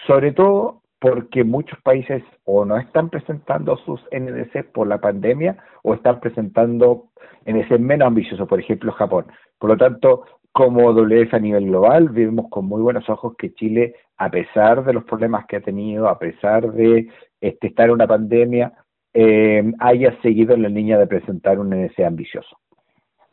Sobre 0.07 0.33
todo 0.33 0.83
porque 1.01 1.45
muchos 1.45 1.81
países 1.83 2.23
o 2.45 2.65
no 2.65 2.77
están 2.77 3.09
presentando 3.09 3.77
sus 3.79 4.01
NDC 4.13 4.73
por 4.73 4.87
la 4.87 5.01
pandemia 5.01 5.57
o 5.83 5.95
están 5.95 6.21
presentando 6.21 7.07
NDC 7.47 7.79
menos 7.79 8.09
ambiciosos, 8.09 8.49
por 8.49 8.61
ejemplo 8.61 8.93
Japón. 8.93 9.27
Por 9.59 9.71
lo 9.71 9.77
tanto, 9.77 10.25
como 10.53 10.93
WF 10.93 11.35
a 11.35 11.39
nivel 11.39 11.67
global, 11.67 12.09
vemos 12.09 12.47
con 12.51 12.67
muy 12.67 12.81
buenos 12.81 13.09
ojos 13.09 13.35
que 13.39 13.55
Chile, 13.55 13.95
a 14.17 14.29
pesar 14.29 14.85
de 14.85 14.93
los 14.93 15.05
problemas 15.05 15.47
que 15.47 15.57
ha 15.57 15.61
tenido, 15.61 16.09
a 16.09 16.19
pesar 16.19 16.73
de 16.73 17.09
este, 17.41 17.69
estar 17.69 17.87
en 17.87 17.93
una 17.93 18.09
pandemia, 18.09 18.73
eh, 19.15 19.73
haya 19.81 20.21
seguido 20.23 20.57
la 20.57 20.69
línea 20.69 20.99
de 20.99 21.07
presentar 21.07 21.59
un 21.59 21.71
NDC 21.71 22.01
ambicioso. 22.01 22.57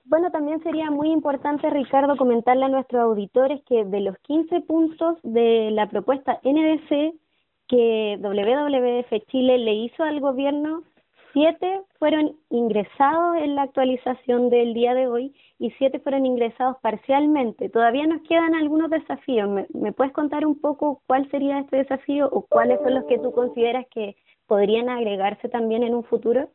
Bueno, 0.05 0.29
también 0.29 0.61
sería 0.61 0.91
muy 0.91 1.11
importante, 1.11 1.69
Ricardo, 1.69 2.15
comentarle 2.15 2.65
a 2.65 2.69
nuestros 2.69 3.01
auditores 3.01 3.61
que 3.67 3.85
de 3.85 4.01
los 4.01 4.17
15 4.19 4.61
puntos 4.61 5.17
de 5.23 5.71
la 5.71 5.89
propuesta 5.89 6.39
NDC 6.43 7.15
que 7.67 8.19
WWF 8.21 9.25
Chile 9.31 9.57
le 9.57 9.73
hizo 9.73 10.03
al 10.03 10.19
gobierno, 10.19 10.83
siete 11.33 11.81
fueron 11.97 12.37
ingresados 12.49 13.37
en 13.37 13.55
la 13.55 13.63
actualización 13.63 14.49
del 14.49 14.73
día 14.73 14.93
de 14.93 15.07
hoy 15.07 15.33
y 15.57 15.71
siete 15.71 15.99
fueron 15.99 16.25
ingresados 16.25 16.77
parcialmente. 16.81 17.69
Todavía 17.69 18.05
nos 18.05 18.21
quedan 18.27 18.53
algunos 18.53 18.89
desafíos. 18.89 19.49
¿Me, 19.49 19.65
¿Me, 19.73 19.91
puedes 19.91 20.13
contar 20.13 20.45
un 20.45 20.59
poco 20.59 21.01
cuál 21.07 21.29
sería 21.31 21.59
este 21.59 21.77
desafío 21.77 22.29
o 22.31 22.45
cuáles 22.45 22.79
son 22.81 22.93
los 22.93 23.05
que 23.05 23.17
tú 23.17 23.31
consideras 23.31 23.85
que 23.87 24.15
podrían 24.47 24.89
agregarse 24.89 25.49
también 25.49 25.83
en 25.83 25.93
un 25.93 26.03
futuro? 26.03 26.49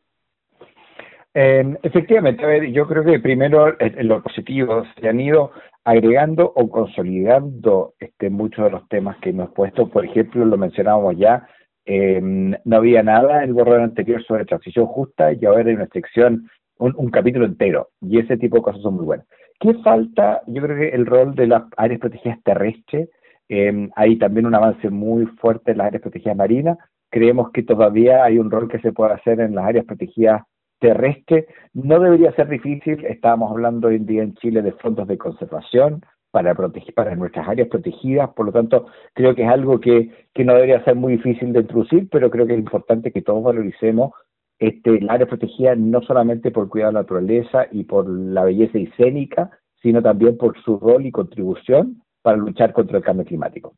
Eh, 1.33 1.77
efectivamente, 1.83 2.43
a 2.43 2.47
ver, 2.47 2.71
yo 2.71 2.87
creo 2.87 3.03
que 3.05 3.19
primero 3.19 3.73
en 3.79 4.07
los 4.07 4.21
positivos 4.21 4.87
se 4.99 5.07
han 5.07 5.19
ido 5.19 5.51
agregando 5.83 6.51
o 6.55 6.69
consolidando 6.69 7.93
este, 7.99 8.29
muchos 8.29 8.65
de 8.65 8.71
los 8.71 8.87
temas 8.89 9.17
que 9.17 9.29
hemos 9.29 9.51
puesto. 9.51 9.89
Por 9.89 10.05
ejemplo, 10.05 10.45
lo 10.45 10.57
mencionábamos 10.57 11.17
ya, 11.17 11.47
eh, 11.85 12.19
no 12.21 12.77
había 12.77 13.01
nada 13.01 13.43
en 13.43 13.49
el 13.49 13.53
borrador 13.53 13.81
anterior 13.81 14.23
sobre 14.23 14.45
transición 14.45 14.85
justa 14.85 15.33
y 15.33 15.45
ahora 15.45 15.69
hay 15.69 15.75
una 15.75 15.87
sección, 15.87 16.49
un, 16.77 17.09
capítulo 17.11 17.45
entero, 17.45 17.89
y 18.01 18.19
ese 18.19 18.37
tipo 18.37 18.57
de 18.57 18.63
cosas 18.63 18.81
son 18.81 18.95
muy 18.95 19.05
buenas. 19.05 19.25
¿Qué 19.59 19.73
falta? 19.75 20.41
Yo 20.47 20.61
creo 20.61 20.77
que 20.77 20.89
el 20.89 21.05
rol 21.05 21.35
de 21.35 21.47
las 21.47 21.63
áreas 21.77 21.99
protegidas 21.99 22.41
terrestres, 22.43 23.09
eh, 23.49 23.89
hay 23.95 24.17
también 24.17 24.45
un 24.45 24.55
avance 24.55 24.89
muy 24.89 25.25
fuerte 25.25 25.71
en 25.71 25.79
las 25.79 25.87
áreas 25.87 26.01
protegidas 26.01 26.37
marinas, 26.37 26.77
creemos 27.11 27.51
que 27.51 27.63
todavía 27.63 28.23
hay 28.23 28.39
un 28.39 28.49
rol 28.49 28.67
que 28.67 28.79
se 28.79 28.93
puede 28.93 29.13
hacer 29.13 29.39
en 29.39 29.53
las 29.53 29.65
áreas 29.65 29.85
protegidas 29.85 30.43
terrestres. 30.79 31.45
No 31.73 31.99
debería 31.99 32.33
ser 32.33 32.49
difícil, 32.49 33.05
estábamos 33.05 33.51
hablando 33.51 33.89
hoy 33.89 33.97
en 33.97 34.05
día 34.05 34.23
en 34.23 34.33
Chile 34.35 34.61
de 34.61 34.71
fondos 34.73 35.07
de 35.07 35.17
conservación 35.17 36.01
para 36.31 36.55
proteger 36.55 36.93
para 36.93 37.15
nuestras 37.15 37.47
áreas 37.47 37.67
protegidas, 37.67 38.29
por 38.29 38.45
lo 38.45 38.51
tanto, 38.53 38.87
creo 39.13 39.35
que 39.35 39.43
es 39.43 39.49
algo 39.49 39.79
que, 39.79 40.09
no 40.43 40.53
debería 40.53 40.83
ser 40.85 40.95
muy 40.95 41.17
difícil 41.17 41.51
de 41.53 41.59
introducir, 41.59 42.07
pero 42.09 42.31
creo 42.31 42.47
que 42.47 42.53
es 42.53 42.59
importante 42.59 43.11
que 43.11 43.21
todos 43.21 43.43
valoricemos 43.43 44.11
este, 44.57 45.05
área 45.09 45.27
protegida 45.27 45.75
no 45.75 46.01
solamente 46.01 46.51
por 46.51 46.69
cuidar 46.69 46.93
la 46.93 47.01
naturaleza 47.01 47.67
y 47.71 47.83
por 47.83 48.09
la 48.09 48.45
belleza 48.45 48.77
escénica, 48.77 49.51
sino 49.81 50.01
también 50.01 50.37
por 50.37 50.57
su 50.61 50.79
rol 50.79 51.05
y 51.05 51.11
contribución 51.11 52.01
para 52.21 52.37
luchar 52.37 52.71
contra 52.71 52.97
el 52.97 53.03
cambio 53.03 53.25
climático. 53.25 53.73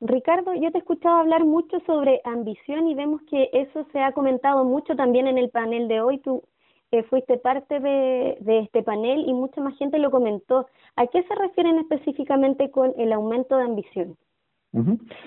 Ricardo, 0.00 0.54
yo 0.54 0.70
te 0.70 0.78
he 0.78 0.80
escuchado 0.80 1.16
hablar 1.16 1.44
mucho 1.44 1.78
sobre 1.80 2.20
ambición 2.24 2.88
y 2.88 2.94
vemos 2.94 3.20
que 3.28 3.50
eso 3.52 3.86
se 3.92 4.00
ha 4.00 4.12
comentado 4.12 4.64
mucho 4.64 4.96
también 4.96 5.26
en 5.26 5.36
el 5.36 5.50
panel 5.50 5.88
de 5.88 6.00
hoy. 6.00 6.18
Tú 6.18 6.42
eh, 6.90 7.02
fuiste 7.04 7.36
parte 7.36 7.80
de, 7.80 8.38
este 8.62 8.82
panel 8.82 9.24
y 9.26 9.34
mucha 9.34 9.60
más 9.60 9.76
gente 9.76 9.98
lo 9.98 10.10
comentó. 10.10 10.66
¿A 10.96 11.06
qué 11.06 11.22
se 11.22 11.34
refieren 11.34 11.78
específicamente 11.78 12.70
con 12.70 12.92
el 12.98 13.12
aumento 13.12 13.56
de 13.58 13.64
ambición? 13.64 14.16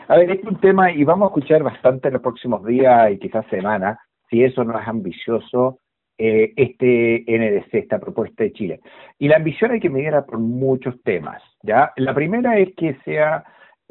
A 0.07 0.17
ver, 0.17 0.31
es 0.31 0.43
un 0.43 0.59
tema 0.59 0.91
y 0.91 1.03
vamos 1.03 1.27
a 1.27 1.29
escuchar 1.29 1.61
bastante 1.63 2.07
en 2.07 2.13
los 2.13 2.23
próximos 2.23 2.65
días 2.65 3.11
y 3.11 3.19
quizás 3.19 3.45
semanas 3.47 3.99
si 4.29 4.43
eso 4.43 4.63
no 4.63 4.79
es 4.79 4.87
ambicioso 4.87 5.79
eh, 6.17 6.53
este 6.55 7.25
NDC, 7.27 7.73
esta 7.75 7.99
propuesta 7.99 8.43
de 8.43 8.53
Chile. 8.53 8.79
Y 9.19 9.27
la 9.27 9.35
ambición 9.35 9.71
hay 9.71 9.79
que 9.79 9.89
medirla 9.89 10.25
por 10.25 10.39
muchos 10.39 10.99
temas. 11.03 11.43
¿ya? 11.61 11.91
La 11.97 12.15
primera 12.15 12.57
es 12.57 12.73
que 12.75 12.95
sea 13.05 13.43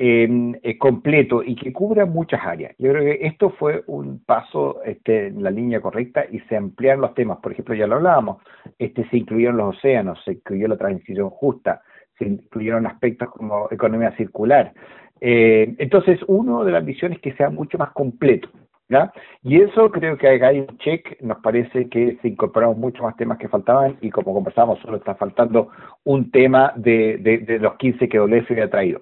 eh, 0.04 0.78
completo 0.78 1.44
y 1.44 1.54
que 1.54 1.73
cubra 1.73 2.06
muchas 2.06 2.44
áreas. 2.44 2.75
Yo 2.76 2.90
creo 2.90 3.04
que 3.04 3.25
esto 3.25 3.50
fue 3.50 3.85
un 3.87 4.25
paso 4.25 4.82
este, 4.85 5.28
en 5.28 5.44
la 5.44 5.50
línea 5.50 5.80
correcta 5.80 6.25
y 6.28 6.40
se 6.40 6.56
ampliaron 6.56 7.02
los 7.02 7.14
temas. 7.14 7.38
Por 7.38 7.52
ejemplo, 7.52 7.73
ya 7.76 7.87
lo 7.87 7.94
hablábamos, 7.97 8.42
este, 8.80 9.09
se 9.11 9.18
incluyeron 9.18 9.59
los 9.59 9.76
océanos, 9.76 10.18
se 10.25 10.32
incluyó 10.32 10.66
la 10.66 10.76
transición 10.76 11.30
justa, 11.30 11.82
se 12.18 12.25
incluyeron 12.25 12.85
aspectos 12.87 13.30
como 13.30 13.68
economía 13.71 14.11
circular. 14.16 14.73
Eh, 15.21 15.73
entonces, 15.78 16.18
uno 16.26 16.64
de 16.64 16.73
las 16.73 16.80
ambiciones 16.80 17.18
es 17.18 17.23
que 17.23 17.35
sea 17.35 17.50
mucho 17.50 17.78
más 17.78 17.92
completo. 17.92 18.49
¿ya? 18.88 19.12
Y 19.44 19.61
eso 19.61 19.88
creo 19.92 20.18
que 20.18 20.26
hay 20.26 20.61
un 20.61 20.78
check, 20.78 21.23
nos 21.23 21.38
parece 21.38 21.88
que 21.88 22.18
se 22.21 22.26
incorporaron 22.26 22.80
muchos 22.80 23.02
más 23.02 23.16
temas 23.16 23.38
que 23.38 23.49
faltaban 23.49 23.99
y 24.00 24.11
como 24.11 24.35
conversamos, 24.35 24.80
solo 24.80 24.97
está 24.97 25.14
faltando 25.14 25.68
un 26.02 26.32
tema 26.32 26.73
de, 26.75 27.18
de, 27.18 27.38
de 27.38 27.61
los 27.61 27.76
15 27.76 28.09
que 28.09 28.18
WF 28.18 28.50
había 28.50 28.68
traído. 28.68 29.00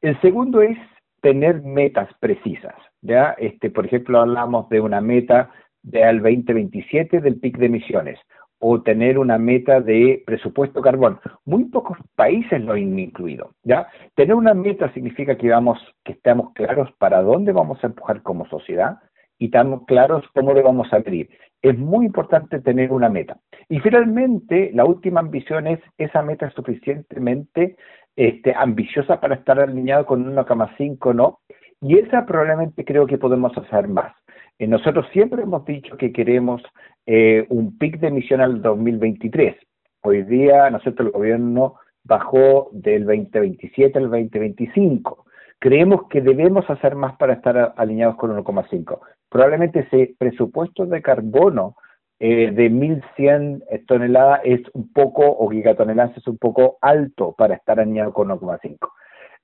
El 0.00 0.20
segundo 0.20 0.62
es 0.62 0.78
tener 1.22 1.62
metas 1.62 2.08
precisas, 2.20 2.76
¿ya? 3.02 3.34
Este, 3.38 3.70
por 3.70 3.86
ejemplo, 3.86 4.20
hablamos 4.20 4.68
de 4.68 4.80
una 4.80 5.00
meta 5.00 5.50
de 5.82 6.04
al 6.04 6.22
2027 6.22 7.20
del 7.20 7.40
PIC 7.40 7.58
de 7.58 7.66
emisiones. 7.66 8.18
o 8.60 8.82
tener 8.82 9.18
una 9.20 9.38
meta 9.38 9.80
de 9.80 10.22
presupuesto 10.26 10.82
carbón. 10.82 11.20
Muy 11.44 11.66
pocos 11.66 11.96
países 12.16 12.60
lo 12.60 12.72
han 12.72 12.98
incluido, 12.98 13.52
¿ya? 13.62 13.86
Tener 14.16 14.34
una 14.34 14.52
meta 14.52 14.92
significa 14.94 15.36
que 15.36 15.48
vamos, 15.48 15.78
que 16.04 16.10
estamos 16.10 16.52
claros 16.54 16.90
para 16.98 17.22
dónde 17.22 17.52
vamos 17.52 17.78
a 17.84 17.86
empujar 17.86 18.20
como 18.22 18.48
sociedad 18.48 18.98
y 19.38 19.44
estamos 19.44 19.84
claros 19.86 20.24
cómo 20.34 20.52
lo 20.54 20.62
vamos 20.64 20.92
a 20.92 20.98
medir. 20.98 21.30
Es 21.62 21.78
muy 21.78 22.06
importante 22.06 22.60
tener 22.60 22.92
una 22.92 23.08
meta. 23.08 23.38
Y 23.68 23.78
finalmente, 23.78 24.72
la 24.74 24.84
última 24.84 25.20
ambición 25.20 25.68
es 25.68 25.78
esa 25.96 26.22
meta 26.22 26.50
suficientemente 26.50 27.76
este, 28.16 28.54
ambiciosa 28.54 29.20
para 29.20 29.36
estar 29.36 29.60
alineado 29.60 30.06
con 30.06 30.34
1,5, 30.34 31.14
¿no? 31.14 31.40
Y 31.80 31.98
esa 31.98 32.26
probablemente 32.26 32.84
creo 32.84 33.06
que 33.06 33.18
podemos 33.18 33.56
hacer 33.56 33.88
más. 33.88 34.12
Eh, 34.58 34.66
nosotros 34.66 35.06
siempre 35.12 35.42
hemos 35.42 35.64
dicho 35.64 35.96
que 35.96 36.12
queremos 36.12 36.62
eh, 37.06 37.46
un 37.48 37.78
pic 37.78 38.00
de 38.00 38.08
emisión 38.08 38.40
al 38.40 38.60
2023. 38.60 39.56
Hoy 40.02 40.22
día, 40.24 40.68
¿no 40.70 40.80
el 40.84 41.10
gobierno 41.10 41.76
bajó 42.04 42.70
del 42.72 43.04
2027 43.04 43.98
al 43.98 44.10
2025. 44.10 45.24
Creemos 45.60 46.08
que 46.08 46.20
debemos 46.20 46.68
hacer 46.70 46.94
más 46.94 47.16
para 47.16 47.34
estar 47.34 47.74
alineados 47.76 48.16
con 48.16 48.36
1,5. 48.36 49.00
Probablemente 49.28 49.80
ese 49.80 50.14
presupuesto 50.18 50.86
de 50.86 51.02
carbono 51.02 51.76
eh, 52.20 52.50
de 52.52 52.70
1.100 52.70 53.86
toneladas 53.86 54.40
es 54.44 54.60
un 54.72 54.92
poco, 54.92 55.22
o 55.24 55.48
gigatoneladas 55.48 56.16
es 56.16 56.26
un 56.26 56.38
poco 56.38 56.78
alto 56.80 57.34
para 57.36 57.54
estar 57.54 57.78
alineado 57.78 58.12
con 58.12 58.28
1,5. 58.28 58.88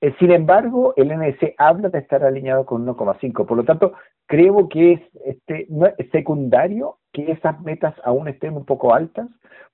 Eh, 0.01 0.13
sin 0.19 0.31
embargo, 0.31 0.93
el 0.97 1.07
NDC 1.07 1.55
habla 1.57 1.89
de 1.89 1.99
estar 1.99 2.23
alineado 2.23 2.65
con 2.65 2.85
1,5. 2.85 3.45
Por 3.45 3.57
lo 3.57 3.63
tanto, 3.63 3.93
creo 4.27 4.67
que 4.69 4.93
es, 4.93 5.01
este, 5.25 5.67
secundario 6.11 6.97
que 7.13 7.31
esas 7.31 7.59
metas 7.61 7.95
aún 8.03 8.27
estén 8.27 8.57
un 8.57 8.65
poco 8.65 8.93
altas, 8.93 9.27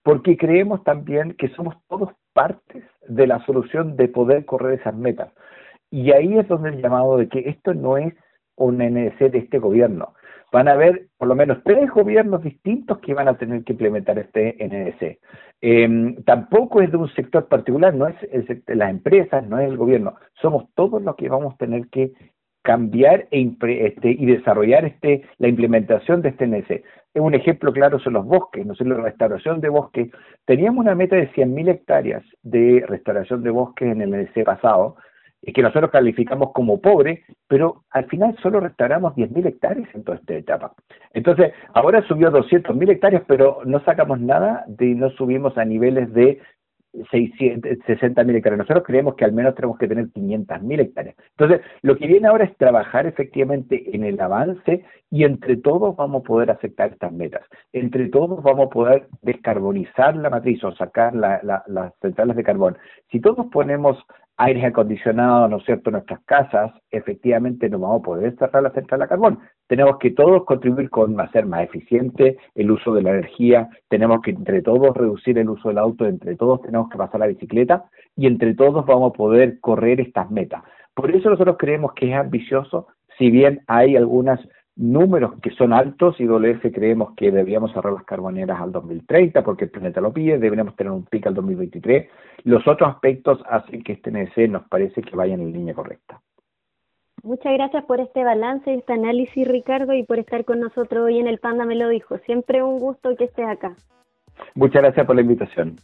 porque 0.04 0.38
creemos 0.38 0.84
también 0.84 1.34
que 1.34 1.50
somos 1.50 1.76
todos 1.88 2.10
partes 2.34 2.84
de 3.08 3.28
la 3.28 3.44
solución 3.46 3.96
de 3.96 4.08
poder 4.08 4.46
correr 4.46 4.80
esas 4.80 4.96
metas. 4.96 5.32
Y 5.90 6.12
ahí 6.12 6.38
es 6.38 6.48
donde 6.48 6.70
el 6.70 6.82
llamado 6.82 7.18
de 7.18 7.28
que 7.28 7.50
esto 7.50 7.74
no 7.74 7.98
es 7.98 8.14
un 8.56 8.78
NDC 8.78 9.32
de 9.32 9.40
este 9.40 9.60
gobierno. 9.60 10.14
Van 10.52 10.68
a 10.68 10.74
haber 10.74 11.08
por 11.18 11.28
lo 11.28 11.36
menos 11.36 11.60
tres 11.64 11.90
gobiernos 11.92 12.44
distintos 12.44 13.00
que 13.00 13.14
van 13.14 13.28
a 13.28 13.38
tener 13.38 13.64
que 13.64 13.74
implementar 13.74 14.20
este 14.20 14.58
NDC. 14.60 15.20
Em, 15.62 16.16
tampoco 16.24 16.82
es 16.82 16.92
de 16.92 16.98
un 16.98 17.10
sector 17.14 17.48
particular, 17.48 17.94
no 17.94 18.08
es 18.08 18.16
las 18.68 18.90
empresas, 18.90 19.48
no 19.48 19.60
es 19.60 19.70
el 19.70 19.78
gobierno, 19.78 20.16
somos 20.42 20.66
todos 20.76 21.02
los 21.02 21.16
que 21.16 21.30
vamos 21.30 21.54
a 21.54 21.58
tener 21.58 21.88
que 21.88 22.12
cambiar 22.62 23.28
e 23.32 23.56
este, 23.62 24.12
y 24.12 24.26
desarrollar 24.26 24.86
este, 24.86 25.24
la 25.38 25.48
implementación 25.48 26.22
de 26.22 26.30
este 26.30 26.48
NDC. 26.48 26.84
Un 27.16 27.34
ejemplo 27.34 27.74
claro 27.74 28.00
son 28.00 28.14
los 28.14 28.26
bosques, 28.26 28.66
no 28.66 28.76
sé, 28.76 28.86
la 28.86 28.96
restauración 28.96 29.62
de 29.62 29.70
bosques. 29.70 30.10
Teníamos 30.46 30.80
una 30.80 30.96
meta 30.96 31.16
de 31.16 31.30
100.000 31.32 31.70
hectáreas 31.70 32.24
de 32.44 32.86
restauración 32.88 33.44
de 33.44 33.50
bosques 33.50 33.92
en 33.92 34.02
el 34.02 34.12
NDC 34.12 34.46
pasado, 34.46 34.96
que 35.42 35.62
nosotros 35.62 35.90
calificamos 35.90 36.52
como 36.54 36.80
pobre, 36.80 37.24
pero 37.48 37.84
al 37.90 38.06
final 38.06 38.36
solo 38.44 38.60
restauramos 38.60 39.16
10.000 39.16 39.48
hectáreas 39.48 39.90
en 39.96 40.04
toda 40.04 40.18
esta 40.20 40.36
etapa. 40.36 40.74
Entonces, 41.14 41.52
ahora 41.74 42.06
subió 42.08 42.28
a 42.28 42.32
200.000 42.32 42.92
hectáreas, 42.92 43.24
pero 43.28 43.62
no 43.66 43.84
sacamos 43.84 44.20
nada 44.20 44.64
de 44.68 44.94
no 44.94 45.10
subimos 45.12 45.58
a 45.58 45.66
niveles 45.66 46.14
de 46.14 46.40
60.000 46.94 48.36
hectáreas. 48.36 48.58
Nosotros 48.58 48.84
creemos 48.86 49.16
que 49.16 49.26
al 49.26 49.34
menos 49.34 49.56
tenemos 49.56 49.78
que 49.78 49.88
tener 49.88 50.08
500.000 50.08 50.80
hectáreas. 50.80 51.16
Entonces, 51.38 51.62
lo 51.82 51.96
que 51.98 52.08
viene 52.08 52.28
ahora 52.28 52.46
es 52.46 52.56
trabajar 52.58 53.06
efectivamente 53.08 53.96
en 53.96 54.04
el 54.04 54.20
avance 54.20 54.84
y 55.10 55.24
entre 55.24 55.58
todos 55.58 55.96
vamos 55.96 56.22
a 56.22 56.24
poder 56.26 56.52
aceptar 56.52 56.92
estas 56.92 57.12
metas. 57.12 57.44
Entre 57.74 58.10
todos 58.10 58.44
vamos 58.44 58.68
a 58.68 58.70
poder 58.70 59.08
descarbonizar 59.22 60.16
la 60.16 60.30
matriz 60.30 60.64
o 60.64 60.72
sacar 60.74 61.16
las 61.16 61.94
centrales 62.02 62.36
de 62.36 62.44
carbón. 62.44 62.78
Si 63.12 63.20
todos 63.20 63.48
ponemos 63.52 63.98
aires 64.38 64.64
acondicionados, 64.64 65.50
¿no 65.50 65.58
es 65.58 65.66
cierto?, 65.66 65.90
en 65.90 65.94
nuestras 65.94 66.22
casas, 66.26 66.72
efectivamente 66.90 67.70
no 67.70 67.80
vamos 67.80 68.00
a 68.00 68.04
poder 68.04 68.36
cerrar 68.38 68.64
la 68.64 68.72
central 68.72 69.02
a 69.04 69.08
carbón. 69.08 69.40
Tenemos 69.72 70.00
que 70.00 70.12
todos 70.12 70.44
contribuir 70.44 70.90
con 70.90 71.18
hacer 71.22 71.46
más 71.46 71.64
eficiente 71.64 72.38
el 72.56 72.72
uso 72.72 72.94
de 72.94 73.04
la 73.04 73.12
energía, 73.12 73.70
tenemos 73.88 74.22
que 74.22 74.32
entre 74.32 74.62
todos 74.62 74.94
reducir 74.94 75.38
el 75.38 75.50
uso 75.50 75.70
del 75.70 75.78
auto, 75.78 76.06
entre 76.06 76.36
todos 76.36 76.62
tenemos 76.62 76.90
que 76.90 76.98
pasar 76.98 77.22
la 77.22 77.28
bicicleta 77.28 77.86
y 78.18 78.28
entre 78.28 78.54
todos 78.54 78.86
vamos 78.86 79.14
a 79.14 79.18
poder 79.18 79.62
correr 79.62 80.02
estas 80.02 80.30
metas. 80.30 80.62
Por 80.94 81.10
eso 81.16 81.30
nosotros 81.30 81.56
creemos 81.58 81.94
que 81.94 82.10
es 82.10 82.18
ambicioso, 82.18 82.88
si 83.18 83.32
bien 83.32 83.62
hay 83.68 83.96
algunas 83.96 84.42
números 84.76 85.40
que 85.42 85.52
son 85.52 85.72
altos 85.72 86.20
y 86.20 86.26
WF 86.26 86.70
creemos 86.74 87.14
que 87.16 87.32
deberíamos 87.32 87.72
cerrar 87.72 87.94
las 87.94 88.04
carboneras 88.04 88.60
al 88.60 88.74
2030 88.74 89.42
porque 89.42 89.64
el 89.64 89.72
planeta 89.72 90.02
lo 90.02 90.12
pide, 90.12 90.38
deberíamos 90.38 90.76
tener 90.76 90.92
un 90.92 91.06
pico 91.06 91.30
al 91.30 91.36
2023. 91.36 92.10
Los 92.44 92.68
otros 92.68 92.90
aspectos 92.90 93.42
hacen 93.50 93.84
que 93.84 93.94
este 93.94 94.12
NC 94.12 94.50
nos 94.50 94.68
parece 94.68 95.02
que 95.02 95.16
vaya 95.16 95.36
en 95.36 95.54
línea 95.54 95.74
correcta. 95.74 96.20
Muchas 97.24 97.54
gracias 97.54 97.86
por 97.86 98.00
este 98.00 98.24
balance 98.24 98.72
y 98.72 98.80
este 98.80 98.94
análisis, 98.94 99.48
Ricardo, 99.48 99.94
y 99.94 100.04
por 100.04 100.18
estar 100.18 100.44
con 100.44 100.60
nosotros 100.60 101.06
hoy 101.06 101.20
en 101.20 101.28
el 101.28 101.38
Panda 101.38 101.66
Me 101.66 101.76
lo 101.76 101.88
dijo. 101.90 102.18
Siempre 102.20 102.64
un 102.64 102.80
gusto 102.80 103.16
que 103.16 103.26
estés 103.26 103.48
acá. 103.48 103.76
Muchas 104.56 104.82
gracias 104.82 105.06
por 105.06 105.16
la 105.16 105.22
invitación. 105.22 105.76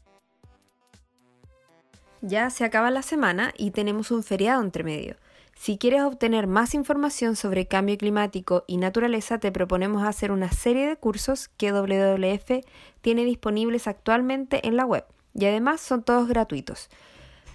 Ya 2.21 2.50
se 2.50 2.65
acaba 2.65 2.89
la 2.89 3.04
semana 3.04 3.54
y 3.56 3.71
tenemos 3.71 4.10
un 4.10 4.23
feriado 4.23 4.63
entre 4.63 4.84
medio. 4.84 5.15
Si 5.56 5.78
quieres 5.78 6.02
obtener 6.02 6.47
más 6.47 6.73
información 6.73 7.36
sobre 7.36 7.67
cambio 7.67 7.97
climático 7.97 8.63
y 8.67 8.78
naturaleza, 8.78 9.39
te 9.39 9.52
proponemos 9.52 10.04
hacer 10.04 10.32
una 10.32 10.52
serie 10.52 10.88
de 10.88 10.97
cursos 10.97 11.50
que 11.50 11.71
WWF 11.71 12.63
tiene 13.02 13.26
disponibles 13.26 13.88
actualmente 13.88 14.67
en 14.67 14.76
la 14.76 14.86
web 14.86 15.06
y 15.34 15.45
además 15.45 15.82
son 15.82 16.04
todos 16.04 16.28
gratuitos. 16.28 16.89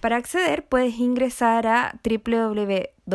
Para 0.03 0.17
acceder 0.17 0.67
puedes 0.67 0.99
ingresar 0.99 1.65
a 1.69 2.01
www.wwf.cl 2.03 3.07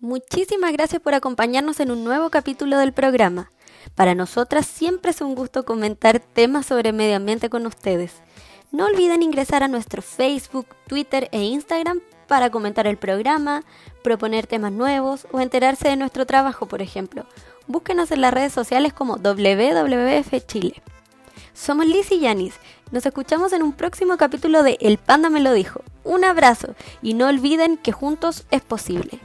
Muchísimas 0.00 0.72
gracias 0.72 1.02
por 1.02 1.14
acompañarnos 1.14 1.80
en 1.80 1.90
un 1.90 2.04
nuevo 2.04 2.30
capítulo 2.30 2.78
del 2.78 2.92
programa. 2.92 3.50
Para 3.94 4.14
nosotras 4.14 4.66
siempre 4.66 5.10
es 5.10 5.20
un 5.20 5.34
gusto 5.34 5.64
comentar 5.64 6.20
temas 6.20 6.66
sobre 6.66 6.92
medio 6.92 7.16
ambiente 7.16 7.50
con 7.50 7.66
ustedes. 7.66 8.22
No 8.70 8.86
olviden 8.86 9.22
ingresar 9.22 9.62
a 9.62 9.68
nuestro 9.68 10.02
Facebook, 10.02 10.66
Twitter 10.86 11.28
e 11.32 11.42
Instagram 11.42 12.00
para 12.26 12.50
comentar 12.50 12.86
el 12.86 12.98
programa, 12.98 13.64
proponer 14.02 14.46
temas 14.46 14.72
nuevos 14.72 15.26
o 15.32 15.40
enterarse 15.40 15.88
de 15.88 15.96
nuestro 15.96 16.26
trabajo, 16.26 16.68
por 16.68 16.82
ejemplo 16.82 17.24
búsquenos 17.68 18.10
en 18.10 18.22
las 18.22 18.34
redes 18.34 18.52
sociales 18.52 18.92
como 18.92 19.16
WWF 19.16 20.44
Chile. 20.46 20.82
Somos 21.54 21.86
Liz 21.86 22.10
y 22.10 22.20
Yanis. 22.20 22.54
Nos 22.90 23.04
escuchamos 23.06 23.52
en 23.52 23.62
un 23.62 23.72
próximo 23.72 24.16
capítulo 24.16 24.62
de 24.62 24.78
El 24.80 24.98
Panda 24.98 25.28
me 25.28 25.40
lo 25.40 25.52
dijo. 25.52 25.82
Un 26.04 26.24
abrazo 26.24 26.74
y 27.02 27.14
no 27.14 27.28
olviden 27.28 27.76
que 27.76 27.92
juntos 27.92 28.46
es 28.50 28.62
posible. 28.62 29.20